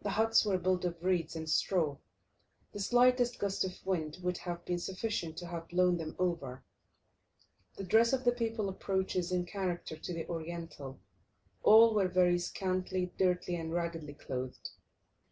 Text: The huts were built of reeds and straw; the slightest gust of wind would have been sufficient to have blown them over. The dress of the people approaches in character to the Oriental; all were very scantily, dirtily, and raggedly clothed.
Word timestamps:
The 0.00 0.10
huts 0.10 0.44
were 0.44 0.58
built 0.58 0.84
of 0.84 1.04
reeds 1.04 1.36
and 1.36 1.48
straw; 1.48 1.96
the 2.72 2.80
slightest 2.80 3.38
gust 3.38 3.64
of 3.64 3.86
wind 3.86 4.18
would 4.20 4.38
have 4.38 4.64
been 4.64 4.80
sufficient 4.80 5.36
to 5.36 5.46
have 5.46 5.68
blown 5.68 5.98
them 5.98 6.16
over. 6.18 6.64
The 7.76 7.84
dress 7.84 8.12
of 8.12 8.24
the 8.24 8.32
people 8.32 8.68
approaches 8.68 9.30
in 9.30 9.46
character 9.46 9.96
to 9.96 10.12
the 10.12 10.26
Oriental; 10.26 10.98
all 11.62 11.94
were 11.94 12.08
very 12.08 12.40
scantily, 12.40 13.12
dirtily, 13.16 13.54
and 13.56 13.72
raggedly 13.72 14.14
clothed. 14.14 14.70